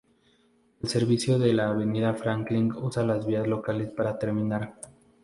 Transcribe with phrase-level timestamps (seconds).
[0.81, 4.73] El servicio de la Avenida Franklin usa las vías locales para terminar.